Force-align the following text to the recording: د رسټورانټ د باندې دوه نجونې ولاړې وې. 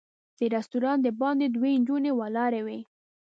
د 0.39 0.41
رسټورانټ 0.55 1.01
د 1.03 1.07
باندې 1.21 1.45
دوه 1.55 1.69
نجونې 1.79 2.11
ولاړې 2.19 2.61
وې. 2.67 2.79